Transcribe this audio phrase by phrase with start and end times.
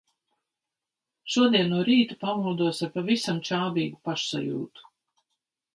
[1.33, 4.93] Šodien no rīta pamodos ar pavisam čābīgu pašsajūtu.